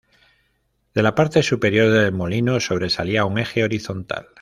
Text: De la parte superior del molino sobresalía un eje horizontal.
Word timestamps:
De 0.95 1.03
la 1.03 1.13
parte 1.13 1.43
superior 1.43 1.91
del 1.91 2.11
molino 2.11 2.59
sobresalía 2.59 3.23
un 3.25 3.37
eje 3.37 3.63
horizontal. 3.63 4.29